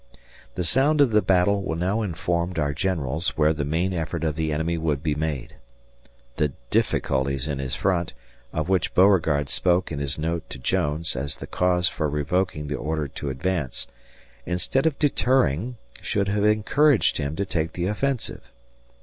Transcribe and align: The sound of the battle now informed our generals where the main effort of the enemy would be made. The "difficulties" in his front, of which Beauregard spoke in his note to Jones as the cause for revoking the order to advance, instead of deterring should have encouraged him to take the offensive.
The 0.55 0.63
sound 0.63 0.99
of 0.99 1.11
the 1.11 1.21
battle 1.21 1.75
now 1.75 2.01
informed 2.01 2.57
our 2.57 2.73
generals 2.73 3.37
where 3.37 3.53
the 3.53 3.63
main 3.63 3.93
effort 3.93 4.23
of 4.23 4.35
the 4.35 4.51
enemy 4.51 4.75
would 4.75 5.03
be 5.03 5.13
made. 5.13 5.57
The 6.37 6.53
"difficulties" 6.71 7.47
in 7.47 7.59
his 7.59 7.75
front, 7.75 8.13
of 8.51 8.67
which 8.67 8.95
Beauregard 8.95 9.47
spoke 9.47 9.91
in 9.91 9.99
his 9.99 10.17
note 10.17 10.49
to 10.49 10.57
Jones 10.57 11.15
as 11.15 11.37
the 11.37 11.45
cause 11.45 11.87
for 11.87 12.09
revoking 12.09 12.65
the 12.67 12.77
order 12.77 13.07
to 13.09 13.29
advance, 13.29 13.85
instead 14.43 14.87
of 14.87 14.97
deterring 14.97 15.77
should 16.01 16.29
have 16.29 16.45
encouraged 16.45 17.19
him 17.19 17.35
to 17.35 17.45
take 17.45 17.73
the 17.73 17.85
offensive. 17.85 18.41